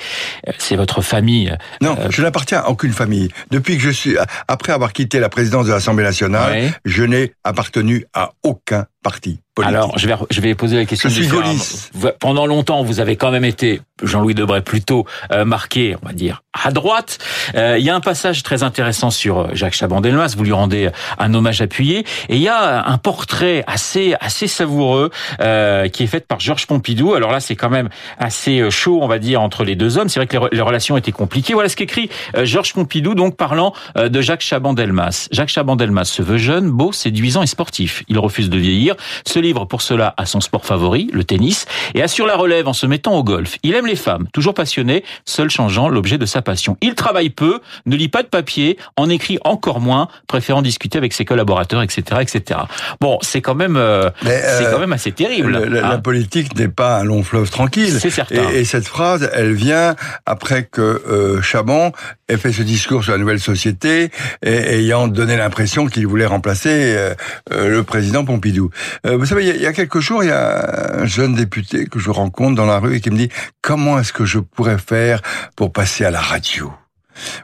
Euh, 0.49 0.53
c'est 0.59 0.77
votre 0.77 1.03
famille. 1.03 1.57
Non, 1.81 1.97
euh, 1.99 2.07
je 2.11 2.23
n'appartiens 2.23 2.61
à 2.61 2.69
aucune 2.69 2.93
famille. 2.93 3.29
Depuis 3.51 3.77
que 3.77 3.83
je 3.83 3.91
suis, 3.91 4.17
après 4.49 4.73
avoir 4.73 4.93
quitté 4.93 5.21
la 5.21 5.29
présidence 5.29 5.67
de 5.67 5.73
l'Assemblée 5.73 6.05
nationale, 6.05 6.73
je 6.85 7.05
n'ai 7.05 7.33
appartenu 7.45 8.07
à 8.15 8.33
aucun 8.43 8.87
parti. 9.03 9.41
Politique. 9.55 9.75
Alors, 9.75 9.99
je 9.99 10.07
vais, 10.07 10.15
je 10.31 10.41
vais 10.41 10.55
poser 10.55 10.77
la 10.77 10.85
question. 10.85 11.09
Je 11.09 11.23
suis 11.23 11.27
gaulliste. 11.27 11.91
Pendant 12.21 12.47
longtemps, 12.47 12.85
vous 12.85 13.01
avez 13.01 13.17
quand 13.17 13.33
même 13.33 13.45
été, 13.45 13.81
Jean-Louis 14.03 14.35
Debray, 14.35 14.61
plutôt 14.61 15.06
euh, 15.33 15.45
marqué, 15.45 15.97
on 16.03 16.06
va 16.06 16.13
dire, 16.13 16.45
à 16.53 16.71
droite. 16.71 17.19
Euh, 17.56 17.77
il 17.77 17.85
y 17.85 17.91
a 17.91 17.95
un 17.97 18.01
passage 18.01 18.45
très 18.45 18.63
intéressant 18.63 19.11
sur 19.11 19.39
euh, 19.39 19.49
Jacques 19.53 19.75
Chaban-Delmas. 19.75 20.35
Vous 20.37 20.45
lui 20.45 20.53
rendez 20.53 20.91
un 21.19 21.35
hommage 21.35 21.63
appuyé. 21.63 22.05
Et 22.29 22.37
il 22.37 22.43
y 22.43 22.49
a 22.49 22.87
un 22.87 22.99
portrait 22.99 23.65
assez, 23.67 24.15
assez 24.21 24.47
savoureux 24.47 25.11
euh, 25.41 25.89
qui 25.89 26.05
est 26.05 26.09
fait 26.09 26.27
par 26.27 26.39
Georges 26.39 26.67
Pompidou. 26.67 27.00
Alors 27.14 27.32
là, 27.32 27.41
c'est 27.41 27.56
quand 27.56 27.70
même 27.70 27.88
assez 28.19 28.70
chaud, 28.70 29.00
on 29.02 29.08
va 29.08 29.19
dire, 29.19 29.41
entre 29.41 29.64
les 29.64 29.76
deux 29.76 29.99
hommes. 29.99 30.08
C'est 30.08 30.20
vrai 30.20 30.26
que 30.26 30.37
les, 30.52 30.61
relations 30.61 30.97
étaient 30.97 31.12
compliquées. 31.12 31.55
Voilà 31.55 31.69
ce 31.69 31.76
qu'écrit 31.76 32.11
Georges 32.43 32.75
Pompidou, 32.75 33.14
donc 33.14 33.37
parlant 33.37 33.73
de 33.97 34.20
Jacques 34.20 34.43
Chaban-Delmas. 34.43 35.29
Jacques 35.32 35.49
Chaban-Delmas 35.49 36.05
se 36.05 36.23
veut 36.23 36.38
jeune, 36.38 36.70
beau, 36.70 36.93
séduisant 36.93 37.43
et 37.43 37.47
sportif. 37.47 38.02
Il 38.08 38.19
refuse 38.19 38.50
de 38.50 38.58
vieillir 38.58 38.94
se 39.26 39.38
livre 39.38 39.64
pour 39.64 39.82
cela 39.82 40.14
à 40.17 40.26
son 40.26 40.41
sport 40.41 40.64
favori, 40.64 41.11
le 41.12 41.25
tennis, 41.25 41.67
et 41.94 42.03
assure 42.03 42.27
la 42.27 42.36
relève 42.36 42.69
en 42.69 42.72
se 42.72 42.86
mettant 42.86 43.15
au 43.15 43.25
golf. 43.25 43.56
Il 43.63 43.75
aime 43.75 43.86
les 43.86 43.96
femmes, 43.96 44.27
toujours 44.32 44.55
passionné, 44.55 45.05
seul 45.25 45.51
changeant 45.51 45.89
l'objet 45.89 46.19
de 46.19 46.27
sa 46.27 46.43
passion. 46.43 46.77
Il 46.81 46.94
travaille 46.94 47.31
peu, 47.31 47.60
ne 47.86 47.96
lit 47.96 48.08
pas 48.08 48.22
de 48.22 48.29
papier, 48.29 48.79
en 48.96 49.08
écrit 49.08 49.39
encore 49.44 49.81
moins, 49.81 50.08
préférant 50.27 50.63
discuter 50.63 50.98
avec 50.98 51.13
ses 51.13 51.25
collaborateurs, 51.25 51.82
etc., 51.82 52.03
etc. 52.20 52.60
Bon, 53.01 53.19
c'est 53.22 53.41
quand 53.41 53.55
même, 53.55 53.77
euh, 53.77 54.10
c'est 54.22 54.65
quand 54.65 54.77
euh, 54.77 54.79
même 54.79 54.93
assez 54.93 55.13
terrible. 55.13 55.53
la, 55.53 55.93
hein. 55.93 55.98
politique 55.98 56.56
n'est 56.56 56.69
pas 56.69 56.90
un 56.99 57.05
long 57.05 57.23
fleuve 57.23 57.51
tranquille. 57.51 57.99
C'est 58.01 58.11
certain. 58.11 58.51
Et, 58.51 58.65
cette 58.65 58.87
phrase, 58.87 59.31
elle 59.32 59.53
vient 59.53 59.97
après 60.27 60.65
que 60.65 60.81
euh, 60.81 61.43
Chaban 61.43 61.93
ait 62.29 62.37
fait 62.37 62.53
ce 62.53 62.63
discours 62.63 63.03
sur 63.03 63.13
la 63.13 63.19
nouvelle 63.19 63.41
société, 63.41 64.11
et, 64.43 64.79
ayant 64.79 65.09
donné 65.09 65.37
l'impression 65.37 65.87
qu'il 65.87 66.06
voulait 66.06 66.27
remplacer 66.27 66.70
euh, 66.70 67.15
le 67.51 67.82
président 67.82 68.25
Pompidou. 68.25 68.70
vous 69.05 69.27
savez, 69.27 69.49
il 69.49 69.63
y, 69.63 69.67
a 69.67 69.73
quelques 69.73 70.01
jours, 70.01 70.23
il 70.23 70.29
y 70.29 70.32
a 70.32 71.01
un 71.01 71.06
jeune 71.06 71.35
député 71.35 71.87
que 71.87 71.99
je 71.99 72.11
rencontre 72.11 72.55
dans 72.55 72.67
la 72.67 72.79
rue 72.79 72.97
et 72.97 73.01
qui 73.01 73.11
me 73.11 73.17
dit 73.17 73.29
comment 73.63 73.99
est-ce 73.99 74.13
que 74.13 74.25
je 74.25 74.39
pourrais 74.39 74.79
faire 74.79 75.23
pour 75.56 75.73
passer 75.73 76.05
à 76.05 76.11
la 76.11 76.20
radio 76.20 76.73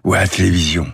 ou 0.05 0.15
à 0.15 0.19
la 0.19 0.29
télévision? 0.29 0.87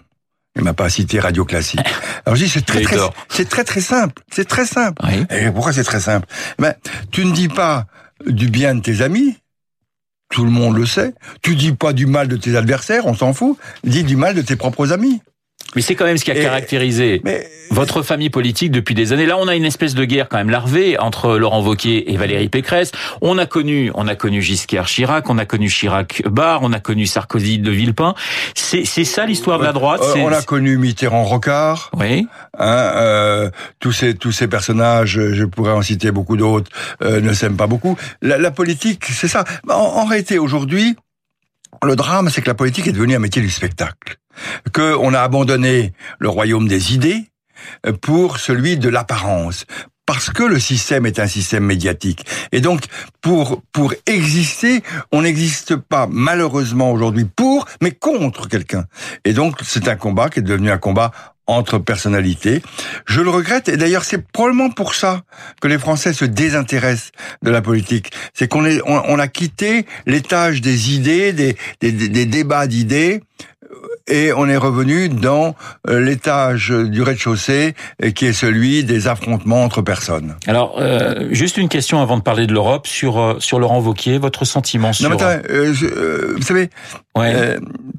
Il 0.56 0.64
m'a 0.64 0.74
pas 0.74 0.90
cité 0.90 1.18
radio 1.18 1.44
classique. 1.44 1.80
Alors 2.26 2.36
je 2.36 2.44
dis 2.44 2.50
c'est 2.50 2.64
très 2.64 2.82
très 2.82 2.98
c'est 3.28 3.48
très 3.48 3.64
très 3.64 3.80
simple, 3.80 4.22
c'est 4.30 4.46
très 4.46 4.66
simple. 4.66 5.02
Et 5.30 5.50
pourquoi 5.50 5.72
c'est 5.72 5.84
très 5.84 6.00
simple? 6.00 6.26
Ben 6.58 6.74
tu 7.10 7.24
ne 7.24 7.32
dis 7.32 7.48
pas 7.48 7.86
du 8.26 8.48
bien 8.48 8.74
de 8.74 8.80
tes 8.80 9.02
amis, 9.02 9.36
tout 10.28 10.44
le 10.44 10.50
monde 10.50 10.76
le 10.76 10.86
sait. 10.86 11.14
Tu 11.42 11.54
dis 11.56 11.72
pas 11.72 11.92
du 11.92 12.06
mal 12.06 12.26
de 12.26 12.36
tes 12.36 12.56
adversaires, 12.56 13.06
on 13.06 13.14
s'en 13.14 13.32
fout. 13.32 13.58
Dis 13.84 14.02
du 14.02 14.16
mal 14.16 14.34
de 14.34 14.42
tes 14.42 14.56
propres 14.56 14.92
amis. 14.92 15.20
Mais 15.74 15.82
c'est 15.82 15.94
quand 15.94 16.04
même 16.04 16.18
ce 16.18 16.24
qui 16.24 16.30
a 16.30 16.34
caractérisé 16.34 17.22
votre 17.70 18.02
famille 18.02 18.28
politique 18.28 18.70
depuis 18.70 18.94
des 18.94 19.12
années. 19.12 19.24
Là, 19.24 19.38
on 19.38 19.48
a 19.48 19.56
une 19.56 19.64
espèce 19.64 19.94
de 19.94 20.04
guerre 20.04 20.28
quand 20.28 20.36
même 20.36 20.50
larvée 20.50 20.98
entre 20.98 21.38
Laurent 21.38 21.62
Wauquiez 21.62 22.12
et 22.12 22.16
Valérie 22.16 22.50
Pécresse. 22.50 22.92
On 23.22 23.38
a 23.38 23.46
connu, 23.46 23.90
on 23.94 24.06
a 24.08 24.14
connu 24.14 24.42
Giscard 24.42 24.86
Chirac, 24.86 25.30
on 25.30 25.38
a 25.38 25.46
connu 25.46 25.68
Chirac 25.68 26.22
Barre, 26.26 26.60
on 26.62 26.72
a 26.72 26.80
connu 26.80 27.06
Sarkozy 27.06 27.58
de 27.58 27.70
Villepin. 27.70 28.14
C'est 28.54 28.84
c'est 28.84 29.04
ça 29.04 29.24
l'histoire 29.24 29.58
de 29.58 29.64
la 29.64 29.72
droite. 29.72 30.02
Euh, 30.02 30.14
on 30.18 30.32
a 30.32 30.42
connu 30.42 30.76
Mitterrand 30.76 31.24
Rocard. 31.24 31.90
Oui. 31.98 32.26
Hein, 32.58 32.66
euh, 32.66 33.50
tous 33.80 33.92
ces 33.92 34.14
tous 34.14 34.32
ces 34.32 34.48
personnages, 34.48 35.18
je 35.32 35.44
pourrais 35.44 35.72
en 35.72 35.82
citer 35.82 36.10
beaucoup 36.10 36.36
d'autres, 36.36 36.70
euh, 37.02 37.20
ne 37.20 37.32
s'aiment 37.32 37.56
pas 37.56 37.66
beaucoup. 37.66 37.96
La, 38.20 38.36
la 38.36 38.50
politique, 38.50 39.06
c'est 39.06 39.28
ça. 39.28 39.44
En, 39.68 39.74
en 39.74 40.04
réalité, 40.04 40.38
aujourd'hui, 40.38 40.94
le 41.82 41.96
drame, 41.96 42.28
c'est 42.30 42.42
que 42.42 42.48
la 42.48 42.54
politique 42.54 42.86
est 42.86 42.92
devenue 42.92 43.16
un 43.16 43.18
métier 43.18 43.40
du 43.40 43.50
spectacle 43.50 44.18
qu'on 44.72 45.14
a 45.14 45.20
abandonné 45.20 45.92
le 46.18 46.28
royaume 46.28 46.68
des 46.68 46.94
idées 46.94 47.26
pour 48.00 48.38
celui 48.38 48.76
de 48.76 48.88
l'apparence. 48.88 49.64
parce 50.04 50.30
que 50.30 50.42
le 50.42 50.58
système 50.58 51.06
est 51.06 51.20
un 51.20 51.28
système 51.28 51.64
médiatique. 51.64 52.26
Et 52.50 52.60
donc, 52.60 52.82
pour, 53.20 53.62
pour 53.72 53.94
exister, 54.06 54.82
on 55.12 55.22
n'existe 55.22 55.76
pas 55.76 56.08
malheureusement 56.10 56.90
aujourd'hui 56.90 57.24
pour, 57.24 57.66
mais 57.80 57.92
contre 57.92 58.48
quelqu'un. 58.48 58.84
Et 59.24 59.32
donc, 59.32 59.60
c'est 59.62 59.86
un 59.86 59.94
combat 59.94 60.28
qui 60.28 60.40
est 60.40 60.42
devenu 60.42 60.72
un 60.72 60.78
combat 60.78 61.12
entre 61.46 61.78
personnalités. 61.78 62.62
Je 63.06 63.20
le 63.20 63.30
regrette 63.30 63.68
et 63.68 63.76
d'ailleurs 63.76 64.04
c'est 64.04 64.26
probablement 64.28 64.70
pour 64.70 64.94
ça 64.94 65.22
que 65.60 65.68
les 65.68 65.78
Français 65.78 66.12
se 66.12 66.24
désintéressent 66.24 67.10
de 67.42 67.50
la 67.50 67.62
politique. 67.62 68.12
C'est 68.32 68.48
qu'on 68.48 68.64
on, 68.86 69.18
a 69.18 69.28
quitté 69.28 69.86
l'étage 70.06 70.60
des 70.60 70.94
idées, 70.94 71.32
des, 71.32 71.56
des, 71.80 71.92
des 71.92 72.26
débats 72.26 72.66
d'idées 72.66 73.22
et 74.06 74.32
on 74.32 74.48
est 74.48 74.56
revenu 74.56 75.08
dans 75.08 75.54
euh, 75.88 76.00
l'étage 76.00 76.70
du 76.70 77.02
rez-de-chaussée 77.02 77.74
qui 78.14 78.26
est 78.26 78.32
celui 78.32 78.84
des 78.84 79.08
affrontements 79.08 79.64
entre 79.64 79.82
personnes. 79.82 80.36
Alors, 80.46 80.76
euh, 80.78 81.28
juste 81.30 81.56
une 81.56 81.68
question 81.68 82.00
avant 82.00 82.16
de 82.16 82.22
parler 82.22 82.46
de 82.46 82.52
l'Europe 82.52 82.86
sur 82.86 83.18
euh, 83.18 83.36
sur 83.38 83.58
Laurent 83.58 83.80
Wauquiez, 83.80 84.18
votre 84.18 84.44
sentiment 84.44 84.92
sur. 84.92 85.08
Non, 85.08 85.16
mais 85.16 85.22
attends, 85.22 85.42
vous 86.36 86.42
savez, 86.42 86.70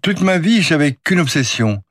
toute 0.02 0.22
ma 0.22 0.38
vie, 0.38 0.62
j'avais 0.62 0.98
qu'une 1.04 1.20
obsession, 1.20 1.82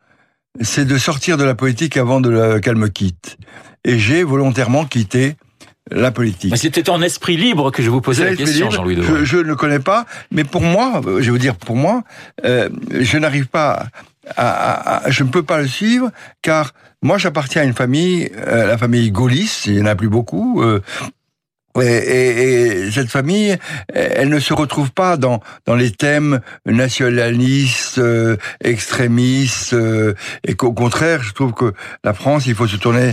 c'est 0.60 0.84
de 0.84 0.98
sortir 0.98 1.36
de 1.36 1.44
la 1.44 1.54
politique 1.54 1.96
avant 1.96 2.20
de 2.20 2.58
qu'elle 2.58 2.76
me 2.76 2.88
quitte. 2.88 3.38
Et 3.84 3.98
j'ai 3.98 4.22
volontairement 4.22 4.84
quitté 4.84 5.36
la 5.94 6.10
politique. 6.10 6.56
C'était 6.56 6.90
en 6.90 7.02
esprit 7.02 7.36
libre 7.36 7.70
que 7.70 7.82
je 7.82 7.90
vous 7.90 8.00
posais 8.00 8.24
la 8.24 8.36
question, 8.36 8.70
Jean-Louis 8.70 8.98
je, 9.00 9.24
je, 9.24 9.36
ne 9.36 9.42
le 9.42 9.56
connais 9.56 9.80
pas, 9.80 10.06
mais 10.30 10.44
pour 10.44 10.62
moi, 10.62 11.00
je 11.04 11.10
vais 11.10 11.30
vous 11.30 11.38
dire 11.38 11.56
pour 11.56 11.76
moi, 11.76 12.02
euh, 12.44 12.68
je 12.90 13.18
n'arrive 13.18 13.46
pas 13.46 13.86
à, 14.36 14.96
à, 15.06 15.10
je 15.10 15.24
ne 15.24 15.28
peux 15.28 15.42
pas 15.42 15.60
le 15.60 15.66
suivre 15.66 16.10
car 16.42 16.72
moi 17.02 17.18
j'appartiens 17.18 17.62
à 17.62 17.64
une 17.64 17.74
famille, 17.74 18.30
euh, 18.36 18.66
la 18.66 18.78
famille 18.78 19.10
gaulliste, 19.10 19.66
il 19.66 19.74
n'y 19.74 19.82
en 19.82 19.86
a 19.86 19.96
plus 19.96 20.08
beaucoup, 20.08 20.62
euh, 20.62 20.80
et, 21.80 21.86
et, 21.86 22.86
et, 22.86 22.90
cette 22.90 23.08
famille, 23.08 23.56
elle 23.94 24.28
ne 24.28 24.38
se 24.38 24.52
retrouve 24.52 24.90
pas 24.90 25.16
dans 25.16 25.40
dans 25.66 25.74
les 25.74 25.90
thèmes 25.90 26.40
nationalistes, 26.66 27.98
euh, 27.98 28.36
extrémistes, 28.62 29.74
euh, 29.74 30.14
et 30.44 30.54
qu'au 30.54 30.72
contraire, 30.72 31.22
je 31.22 31.32
trouve 31.32 31.52
que 31.52 31.72
la 32.04 32.12
France, 32.12 32.46
il 32.46 32.54
faut 32.54 32.66
se 32.66 32.76
tourner 32.76 33.12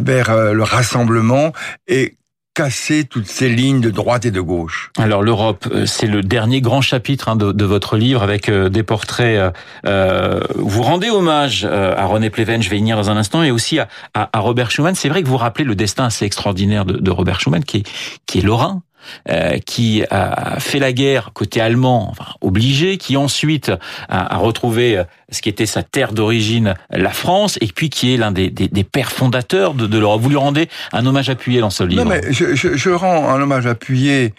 vers 0.00 0.30
euh, 0.30 0.52
le 0.52 0.62
rassemblement 0.62 1.52
et 1.88 2.14
casser 2.56 3.04
toutes 3.04 3.26
ces 3.26 3.50
lignes 3.50 3.82
de 3.82 3.90
droite 3.90 4.24
et 4.24 4.30
de 4.30 4.40
gauche. 4.40 4.90
Alors 4.96 5.22
l'Europe, 5.22 5.68
euh, 5.70 5.84
c'est 5.84 6.06
le 6.06 6.22
dernier 6.22 6.62
grand 6.62 6.80
chapitre 6.80 7.28
hein, 7.28 7.36
de, 7.36 7.52
de, 7.52 7.64
votre 7.66 7.98
livre 7.98 8.22
avec 8.22 8.48
euh, 8.48 8.70
des 8.70 8.82
portraits. 8.82 9.36
Euh, 9.36 9.50
euh, 9.84 10.40
vous 10.54 10.82
rendez 10.82 11.10
hommage 11.10 11.66
à 11.66 12.06
René 12.06 12.30
Pleven, 12.30 12.62
je 12.62 12.70
vais 12.70 12.76
y 12.76 12.80
venir 12.80 12.96
dans 12.96 13.10
un 13.10 13.16
instant, 13.18 13.42
et 13.42 13.50
aussi 13.50 13.78
à, 13.78 13.88
à, 14.14 14.30
à 14.32 14.40
Robert 14.40 14.70
Schuman. 14.70 14.94
C'est 14.94 15.10
vrai 15.10 15.22
que 15.22 15.28
vous 15.28 15.36
rappelez 15.36 15.66
le 15.66 15.74
destin 15.74 16.06
assez 16.06 16.24
extraordinaire 16.24 16.86
de, 16.86 16.94
de 16.96 17.10
Robert 17.10 17.40
Schuman, 17.40 17.62
qui 17.62 17.78
est, 17.78 17.88
qui 18.24 18.38
est 18.38 18.42
lorrain, 18.42 18.82
euh, 19.28 19.58
qui 19.58 20.04
a 20.10 20.58
fait 20.60 20.78
la 20.78 20.92
guerre 20.92 21.30
côté 21.32 21.60
allemand, 21.60 22.08
enfin, 22.10 22.32
obligé, 22.40 22.96
qui 22.96 23.16
ensuite 23.16 23.70
a, 24.08 24.34
a, 24.34 24.38
retrouvé 24.38 25.02
ce 25.30 25.40
qui 25.42 25.48
était 25.48 25.66
sa 25.66 25.82
terre 25.82 26.12
d'origine, 26.12 26.74
la 26.90 27.10
France, 27.10 27.58
et 27.60 27.66
puis 27.66 27.90
qui 27.90 28.14
est 28.14 28.16
l'un 28.16 28.32
des, 28.32 28.50
des, 28.50 28.68
des, 28.68 28.84
pères 28.84 29.12
fondateurs 29.12 29.74
de, 29.74 29.86
de 29.86 29.98
l'Europe. 29.98 30.20
Vous 30.20 30.28
lui 30.28 30.36
rendez 30.36 30.68
un 30.92 31.04
hommage 31.06 31.30
appuyé 31.30 31.60
dans 31.60 31.70
ce 31.70 31.84
livre. 31.84 32.04
Non, 32.04 32.10
mais 32.10 32.22
je, 32.30 32.54
je, 32.54 32.76
je 32.76 32.90
rends 32.90 33.28
un 33.28 33.40
hommage 33.40 33.66
appuyé 33.66 34.32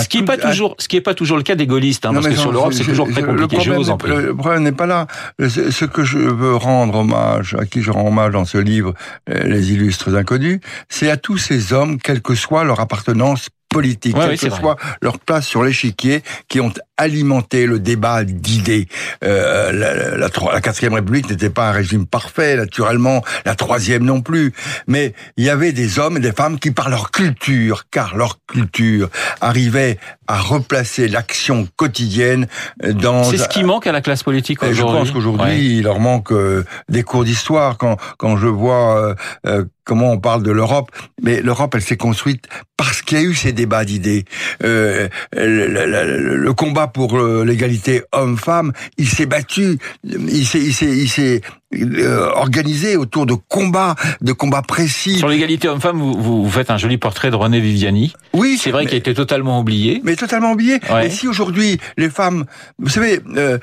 ce 0.00 0.08
qui 0.08 0.18
n'est 0.18 0.24
pas 0.24 0.36
toujours, 0.36 0.76
ce 0.78 0.86
qui 0.86 0.96
est 0.96 1.00
pas 1.00 1.14
toujours 1.14 1.36
le 1.36 1.42
cas 1.42 1.56
des 1.56 1.66
gaullistes, 1.66 2.06
hein, 2.06 2.12
parce 2.14 2.28
que 2.28 2.36
sur 2.36 2.52
l'Europe 2.52 2.72
c'est 2.72 2.84
toujours 2.84 3.10
très 3.10 3.22
compliqué. 3.22 3.56
Le 3.56 3.62
problème, 3.62 3.82
je 4.04 4.26
Le 4.26 4.36
problème 4.36 4.62
n'est 4.62 4.72
pas 4.72 4.86
là. 4.86 5.06
Ce 5.40 5.84
que 5.84 6.04
je 6.04 6.18
veux 6.18 6.54
rendre 6.54 7.00
hommage, 7.00 7.56
à 7.58 7.66
qui 7.66 7.82
je 7.82 7.90
rends 7.90 8.06
hommage 8.06 8.32
dans 8.32 8.44
ce 8.44 8.58
livre, 8.58 8.94
les 9.26 9.72
illustres 9.72 10.14
inconnus, 10.14 10.60
c'est 10.88 11.10
à 11.10 11.16
tous 11.16 11.38
ces 11.38 11.72
hommes, 11.72 11.98
quelle 11.98 12.22
que 12.22 12.36
soit 12.36 12.62
leur 12.62 12.78
appartenance 12.78 13.48
politique, 13.72 14.16
ouais, 14.16 14.22
quelle 14.22 14.30
oui, 14.30 14.38
que 14.38 14.50
soit 14.50 14.74
vrai. 14.74 14.92
leur 15.00 15.18
place 15.18 15.46
sur 15.46 15.62
l'échiquier, 15.62 16.22
qui 16.48 16.60
ont 16.60 16.72
alimenté 16.96 17.66
le 17.66 17.78
débat 17.78 18.24
d'idées. 18.24 18.88
Euh, 19.24 19.72
la, 19.72 19.94
la, 20.16 20.28
la, 20.52 20.60
quatrième 20.60 20.94
République 20.94 21.28
n'était 21.30 21.50
pas 21.50 21.70
un 21.70 21.72
régime 21.72 22.06
parfait, 22.06 22.56
naturellement, 22.56 23.24
la 23.44 23.54
troisième 23.54 24.04
non 24.04 24.20
plus. 24.20 24.52
Mais 24.86 25.14
il 25.36 25.44
y 25.44 25.50
avait 25.50 25.72
des 25.72 25.98
hommes 25.98 26.16
et 26.16 26.20
des 26.20 26.32
femmes 26.32 26.58
qui, 26.58 26.70
par 26.70 26.88
leur 26.88 27.10
culture, 27.10 27.84
car 27.90 28.16
leur 28.16 28.38
culture, 28.46 29.08
arrivaient 29.40 29.98
à 30.26 30.38
replacer 30.38 31.08
l'action 31.08 31.66
quotidienne 31.76 32.46
dans... 32.82 33.24
C'est 33.24 33.38
ce 33.38 33.48
qui 33.48 33.64
manque 33.64 33.86
à 33.86 33.92
la 33.92 34.00
classe 34.00 34.22
politique 34.22 34.62
aujourd'hui. 34.62 34.76
Je 34.76 34.82
pense 34.82 35.10
qu'aujourd'hui, 35.10 35.46
ouais. 35.46 35.64
il 35.64 35.82
leur 35.82 36.00
manque 36.00 36.32
euh, 36.32 36.64
des 36.88 37.02
cours 37.02 37.24
d'histoire. 37.24 37.76
Quand, 37.76 37.96
quand 38.18 38.36
je 38.36 38.46
vois 38.46 39.14
euh, 39.46 39.64
comment 39.84 40.12
on 40.12 40.18
parle 40.18 40.42
de 40.42 40.52
l'Europe, 40.52 40.90
mais 41.22 41.40
l'Europe, 41.40 41.74
elle 41.74 41.82
s'est 41.82 41.96
construite 41.96 42.46
parce 42.76 43.02
qu'il 43.02 43.18
y 43.18 43.20
a 43.20 43.24
eu 43.24 43.34
ces 43.34 43.52
débats 43.52 43.84
d'idées. 43.84 44.24
Euh, 44.62 45.08
le, 45.32 45.66
le, 45.66 46.36
le, 46.36 46.52
combat 46.52 46.86
pour 46.86 47.18
l'égalité 47.18 48.02
homme-femme, 48.12 48.72
il 48.98 49.08
s'est 49.08 49.26
battu, 49.26 49.78
il 50.04 50.46
s'est, 50.46 50.60
il 50.60 51.08
s'est, 51.08 51.40
euh, 51.74 52.30
organisé 52.34 52.96
autour 52.96 53.26
de 53.26 53.34
combats, 53.34 53.94
de 54.20 54.32
combats 54.32 54.62
précis. 54.62 55.18
Sur 55.18 55.28
l'égalité 55.28 55.68
homme-femme, 55.68 55.98
vous, 55.98 56.42
vous, 56.42 56.50
faites 56.50 56.70
un 56.70 56.76
joli 56.76 56.98
portrait 56.98 57.30
de 57.30 57.36
René 57.36 57.60
Viviani. 57.60 58.12
Oui, 58.34 58.58
c'est 58.60 58.70
vrai 58.70 58.84
qu'il 58.84 58.94
a 58.94 58.98
été 58.98 59.14
totalement 59.14 59.60
oublié. 59.60 60.00
Mais 60.04 60.16
totalement 60.16 60.52
oublié. 60.52 60.80
Ouais. 60.90 61.06
Et 61.06 61.10
si 61.10 61.28
aujourd'hui 61.28 61.80
les 61.96 62.10
femmes, 62.10 62.44
vous 62.78 62.88
savez, 62.88 63.20
euh, 63.36 63.58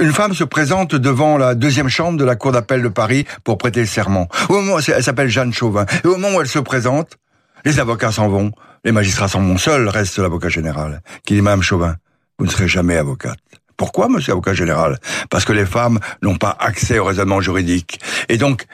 une 0.00 0.12
femme 0.12 0.34
se 0.34 0.44
présente 0.44 0.94
devant 0.94 1.36
la 1.36 1.54
deuxième 1.54 1.88
chambre 1.88 2.18
de 2.18 2.24
la 2.24 2.36
cour 2.36 2.52
d'appel 2.52 2.82
de 2.82 2.88
Paris 2.88 3.24
pour 3.42 3.58
prêter 3.58 3.84
serment. 3.86 4.28
Au 4.48 4.54
moment, 4.54 4.78
elle 4.78 5.02
s'appelle 5.02 5.28
Jeanne 5.28 5.52
Chauvin. 5.52 5.86
Et 6.04 6.06
au 6.06 6.16
moment 6.16 6.36
où 6.36 6.40
elle 6.40 6.48
se 6.48 6.58
présente, 6.58 7.18
les 7.64 7.80
avocats 7.80 8.12
s'en 8.12 8.28
vont, 8.28 8.52
les 8.84 8.92
magistrats 8.92 9.28
s'en 9.28 9.40
vont. 9.40 9.58
Seul 9.58 9.88
reste 9.88 10.18
l'avocat 10.18 10.48
général, 10.48 11.02
qui 11.24 11.34
dit 11.34 11.42
Madame 11.42 11.62
Chauvin, 11.62 11.96
vous 12.38 12.46
ne 12.46 12.50
serez 12.50 12.68
jamais 12.68 12.96
avocate. 12.96 13.38
Pourquoi, 13.76 14.08
monsieur 14.08 14.32
avocat 14.32 14.54
général? 14.54 14.98
Parce 15.30 15.44
que 15.44 15.52
les 15.52 15.66
femmes 15.66 15.98
n'ont 16.22 16.36
pas 16.36 16.56
accès 16.58 16.98
au 16.98 17.04
raisonnement 17.04 17.40
juridique. 17.40 18.00
Et 18.28 18.36
donc, 18.36 18.66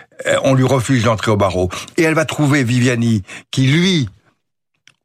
on 0.42 0.54
lui 0.54 0.64
refuse 0.64 1.04
d'entrer 1.04 1.30
au 1.30 1.36
barreau. 1.36 1.70
Et 1.96 2.02
elle 2.02 2.14
va 2.14 2.24
trouver 2.24 2.64
Viviani, 2.64 3.22
qui, 3.50 3.66
lui, 3.66 4.08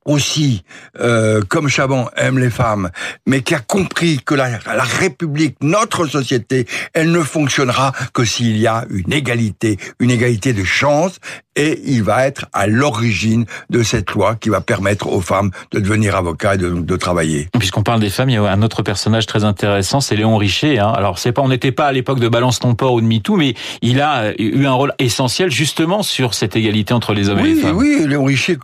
aussi, 0.06 0.64
euh, 1.00 1.42
comme 1.48 1.68
Chaban 1.68 2.10
aime 2.16 2.38
les 2.38 2.52
femmes, 2.52 2.92
mais 3.26 3.42
qui 3.42 3.56
a 3.56 3.60
compris 3.60 4.20
que 4.24 4.36
la, 4.36 4.60
la, 4.66 4.84
République, 4.84 5.58
notre 5.62 6.06
société, 6.06 6.68
elle 6.94 7.12
ne 7.12 7.22
fonctionnera 7.22 7.92
que 8.14 8.24
s'il 8.24 8.58
y 8.58 8.68
a 8.68 8.86
une 8.90 9.12
égalité, 9.12 9.78
une 10.00 10.12
égalité 10.12 10.54
de 10.54 10.64
chance, 10.64 11.20
et 11.56 11.82
il 11.86 12.04
va 12.04 12.28
être 12.28 12.48
à 12.54 12.68
l'origine 12.68 13.46
de 13.70 13.82
cette 13.82 14.12
loi 14.12 14.36
qui 14.36 14.50
va 14.50 14.62
permettre 14.62 15.08
aux 15.08 15.22
femmes 15.22 15.52
de 15.72 15.80
devenir 15.80 16.16
avocats 16.16 16.56
et 16.56 16.58
de, 16.58 16.70
de 16.70 16.96
travailler. 16.98 17.48
Puisqu'on 17.58 17.84
parle 17.84 18.02
des 18.02 18.10
femmes, 18.10 18.30
il 18.30 18.34
y 18.34 18.38
a 18.38 18.44
un 18.44 18.62
autre 18.62 18.84
personnage 18.84 19.26
très 19.26 19.44
intéressant, 19.44 20.02
c'est 20.02 20.16
Léon 20.16 20.38
Richer. 20.38 20.80
Hein. 20.80 20.92
Alors 20.96 21.18
c'est 21.18 21.32
pas, 21.32 21.42
on 21.42 21.48
n'était 21.48 21.72
pas 21.72 21.88
à 21.88 21.92
l'époque 21.92 22.20
de 22.20 22.28
Balance 22.28 22.60
ton 22.60 22.76
port 22.76 22.94
ou 22.94 23.02
de 23.02 23.08
MeToo, 23.08 23.38
mais 23.38 23.54
il 23.82 24.02
a 24.02 24.34
eu 24.38 24.66
un 24.66 24.74
rôle 24.74 24.94
essentiel 25.00 25.50
justement 25.50 26.04
sur 26.04 26.34
cette 26.34 26.56
égalité 26.56 26.94
entre 26.94 27.14
les 27.14 27.30
hommes 27.30 27.40
oui, 27.42 27.52
et 27.52 27.56
les 27.56 27.62
femmes. 27.62 27.78
Oui, 27.78 28.06
Léon 28.06 28.26
Richer 28.26 28.58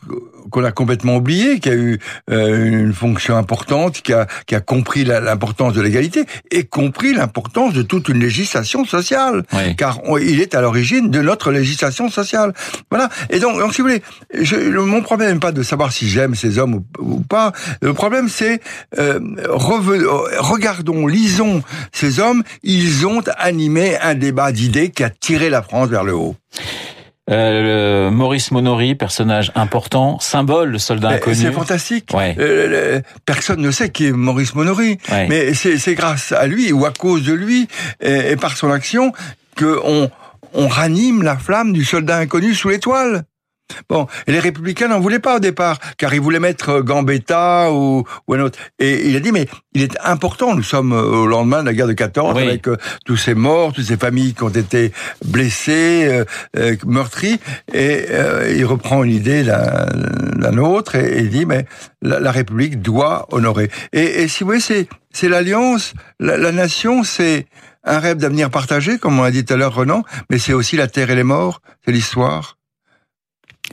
qu'on 0.50 0.63
a 0.63 0.71
complètement 0.71 1.17
oublié, 1.17 1.60
qui 1.60 1.69
a 1.69 1.74
eu 1.74 2.00
euh, 2.29 2.65
une 2.65 2.93
fonction 2.93 3.36
importante, 3.38 4.01
qui 4.01 4.13
a, 4.13 4.27
qui 4.45 4.55
a 4.55 4.62
compris 4.62 5.03
l'importance 5.03 5.74
de 5.74 5.81
l'égalité 5.81 6.25
et 6.51 6.63
compris 6.63 7.13
l'importance 7.13 7.74
de 7.74 7.81
toute 7.81 8.10
une 8.10 8.19
législation 8.19 8.86
sociale, 8.86 9.43
oui. 9.53 9.75
car 9.75 10.00
on, 10.05 10.17
il 10.17 10.41
est 10.41 10.55
à 10.55 10.62
l'origine 10.62 11.10
de 11.10 11.21
notre 11.21 11.51
législation 11.51 12.10
sociale. 12.10 12.53
Voilà. 12.89 13.10
Et 13.29 13.39
donc, 13.39 13.60
donc 13.60 13.74
si 13.74 13.81
vous 13.81 13.88
voulez, 13.88 14.01
je, 14.33 14.55
le, 14.55 14.81
mon 14.83 15.01
problème 15.01 15.33
n'est 15.33 15.39
pas 15.39 15.51
de 15.51 15.63
savoir 15.63 15.91
si 15.91 16.10
j'aime 16.10 16.36
ces 16.36 16.57
hommes 16.57 16.75
ou, 16.75 16.86
ou, 17.00 17.19
pas. 17.19 17.51
Le 17.81 17.93
problème, 17.93 18.29
c'est 18.29 18.62
euh, 18.98 19.19
regardons, 20.39 21.07
lisons 21.07 21.63
ces 21.91 22.19
hommes. 22.19 22.43
Ils 22.63 23.05
ont 23.05 23.24
animé 23.38 23.98
un 24.00 24.15
débat 24.15 24.51
d'idées 24.51 24.89
qui 24.89 25.03
a 25.03 25.10
tiré 25.10 25.50
la 25.50 25.62
France 25.62 25.89
vers 25.89 26.03
le 26.03 26.13
haut. 26.13 26.36
Euh, 27.31 28.11
Maurice 28.11 28.51
Monory, 28.51 28.95
personnage 28.95 29.51
important, 29.55 30.19
symbole, 30.19 30.71
le 30.71 30.79
soldat 30.79 31.09
inconnu. 31.09 31.35
C'est 31.35 31.51
fantastique. 31.51 32.09
Ouais. 32.13 32.35
Euh, 32.39 33.01
personne 33.25 33.61
ne 33.61 33.71
sait 33.71 33.89
qui 33.89 34.07
est 34.07 34.11
Maurice 34.11 34.53
Monory, 34.53 34.97
ouais. 35.09 35.27
mais 35.29 35.53
c'est 35.53 35.95
grâce 35.95 36.31
à 36.33 36.47
lui 36.47 36.71
ou 36.73 36.85
à 36.85 36.91
cause 36.91 37.23
de 37.23 37.33
lui 37.33 37.67
et, 38.01 38.31
et 38.31 38.35
par 38.35 38.57
son 38.57 38.69
action 38.71 39.13
que 39.55 39.79
on, 39.83 40.09
on 40.53 40.67
ranime 40.67 41.23
la 41.23 41.38
flamme 41.38 41.73
du 41.73 41.83
soldat 41.83 42.17
inconnu 42.17 42.53
sous 42.53 42.69
l'étoile. 42.69 43.23
Bon, 43.90 44.08
et 44.28 44.32
les 44.32 44.40
républicains 44.40 44.88
n'en 44.88 45.00
voulaient 45.00 45.20
pas 45.20 45.38
au 45.38 45.40
départ, 45.40 45.80
car 45.98 46.13
ils 46.13 46.22
voulaient 46.22 46.40
mettre 46.40 46.82
Gambetta 46.82 47.72
ou, 47.72 48.04
ou 48.28 48.34
un 48.34 48.40
autre. 48.40 48.60
Et 48.80 49.08
il 49.10 49.16
a 49.16 49.20
dit, 49.20 49.32
mais 49.32 49.48
il 49.74 49.82
est 49.82 49.98
important, 50.04 50.56
nous 50.56 50.63
sommes 50.63 50.92
au 50.92 51.25
lendemain 51.25 51.62
de 51.62 51.68
la 51.68 51.74
guerre 51.74 51.88
de 51.88 51.94
14, 51.94 52.36
oui. 52.36 52.44
avec 52.44 52.68
euh, 52.68 52.78
tous 53.06 53.18
ces 53.18 53.34
morts, 53.34 53.74
toutes 53.74 53.86
ces 53.86 53.98
familles 53.98 54.34
qui 54.34 54.44
ont 54.44 54.50
été 54.50 54.92
blessées, 55.25 56.06
euh, 56.06 56.25
euh, 56.58 56.75
meurtries, 56.86 57.40
et 57.74 58.06
il 58.56 58.66
reprend 58.66 59.04
une 59.04 59.12
idée 59.12 59.44
la, 59.44 59.88
la 60.38 60.51
nôtre, 60.51 60.96
et, 60.96 61.18
et, 61.18 61.20
il 61.20 61.30
dit, 61.30 61.46
mais 61.46 61.66
la, 62.01 62.20
la 62.20 62.32
République 62.32 62.82
doit 62.82 63.28
honorer. 63.32 63.70
Et, 63.94 64.24
et, 64.24 64.28
si 64.28 64.44
vous 64.44 64.48
voyez, 64.48 64.62
c'est, 64.62 64.88
c'est 65.12 65.30
l'alliance, 65.30 65.94
la, 66.20 66.38
la 66.38 66.51
nation, 66.51 67.04
c'est 67.04 67.46
un 67.84 68.00
rêve 68.00 68.18
d'avenir 68.18 68.50
partagé, 68.50 68.98
comme 68.98 69.20
on 69.20 69.24
a 69.24 69.32
dit 69.32 69.46
tout 69.46 69.54
à 69.54 69.58
l'heure 69.58 69.74
Renan, 69.74 70.04
mais 70.30 70.38
c'est 70.38 70.54
aussi 70.54 70.75
la 70.78 70.88
terre 70.88 71.10
et 71.10 71.16
les 71.16 71.24
morts, 71.24 71.62
c'est 71.86 71.92
l'histoire. 71.92 72.58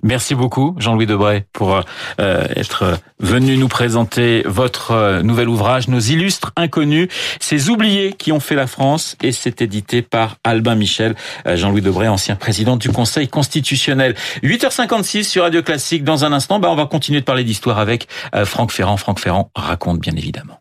Merci 0.02 0.34
beaucoup, 0.34 0.74
Jean-Louis 0.78 1.06
Debray, 1.06 1.44
pour 1.52 1.80
euh, 2.20 2.46
être 2.54 2.98
venu 3.18 3.56
nous 3.56 3.68
présenter 3.68 4.42
votre 4.46 4.92
euh, 4.92 5.22
nouvel 5.22 5.48
ouvrage, 5.48 5.88
Nos 5.88 5.98
illustres 5.98 6.52
inconnus, 6.56 7.08
ces 7.40 7.68
oubliés 7.68 8.12
qui 8.12 8.32
ont 8.32 8.40
fait 8.40 8.54
la 8.54 8.66
France, 8.66 9.16
et 9.22 9.32
c'est 9.32 9.60
édité 9.62 10.02
par 10.02 10.36
Albin 10.44 10.74
Michel, 10.74 11.14
euh, 11.46 11.56
Jean-Louis 11.56 11.82
Debray, 11.82 12.08
ancien 12.08 12.36
président 12.36 12.76
du 12.76 12.90
Conseil 12.90 13.28
constitutionnel. 13.28 14.14
8h56 14.42 15.24
sur 15.24 15.42
Radio 15.42 15.62
Classique. 15.62 16.04
Dans 16.04 16.24
un 16.24 16.32
instant, 16.32 16.58
bah, 16.58 16.68
on 16.70 16.76
va 16.76 16.86
continuer 16.86 17.20
de 17.20 17.24
parler 17.24 17.44
d'histoire 17.44 17.78
avec 17.78 18.08
Franck 18.44 18.72
Ferrand. 18.72 18.96
Franck 18.96 19.20
Ferrand 19.20 19.50
raconte 19.54 19.98
bien 20.00 20.14
évidemment. 20.16 20.60